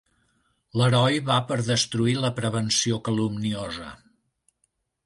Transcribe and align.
L'heroi 0.79 1.19
va 1.27 1.37
per 1.51 1.57
destruir 1.69 2.17
la 2.25 2.33
prevenció 2.41 2.99
calumniosa 3.11 3.93